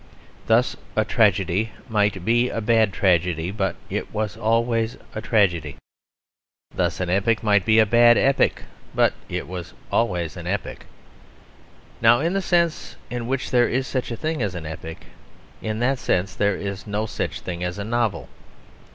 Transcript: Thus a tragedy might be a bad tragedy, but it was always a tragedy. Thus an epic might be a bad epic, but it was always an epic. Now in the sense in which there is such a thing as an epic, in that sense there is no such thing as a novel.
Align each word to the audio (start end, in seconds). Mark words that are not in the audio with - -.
Thus 0.47 0.75
a 0.95 1.05
tragedy 1.05 1.73
might 1.87 2.25
be 2.25 2.49
a 2.49 2.59
bad 2.59 2.91
tragedy, 2.91 3.51
but 3.51 3.75
it 3.87 4.11
was 4.11 4.35
always 4.35 4.97
a 5.13 5.21
tragedy. 5.21 5.75
Thus 6.73 6.99
an 6.99 7.11
epic 7.11 7.43
might 7.43 7.65
be 7.65 7.77
a 7.77 7.85
bad 7.85 8.17
epic, 8.17 8.63
but 8.95 9.13
it 9.29 9.47
was 9.47 9.75
always 9.91 10.37
an 10.37 10.47
epic. 10.47 10.87
Now 12.01 12.19
in 12.19 12.33
the 12.33 12.41
sense 12.41 12.95
in 13.11 13.27
which 13.27 13.51
there 13.51 13.69
is 13.69 13.85
such 13.85 14.09
a 14.09 14.17
thing 14.17 14.41
as 14.41 14.55
an 14.55 14.65
epic, 14.65 15.05
in 15.61 15.77
that 15.81 15.99
sense 15.99 16.33
there 16.33 16.55
is 16.55 16.87
no 16.87 17.05
such 17.05 17.41
thing 17.41 17.63
as 17.63 17.77
a 17.77 17.83
novel. 17.83 18.27